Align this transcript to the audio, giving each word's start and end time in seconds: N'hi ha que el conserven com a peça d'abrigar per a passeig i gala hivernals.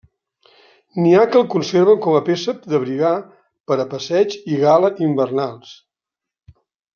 N'hi 1.01 1.09
ha 1.17 1.25
que 1.33 1.37
el 1.39 1.43
conserven 1.55 1.99
com 2.05 2.17
a 2.19 2.23
peça 2.29 2.55
d'abrigar 2.71 3.11
per 3.73 3.79
a 3.83 3.87
passeig 3.93 4.39
i 4.55 4.59
gala 4.65 4.91
hivernals. 5.03 5.77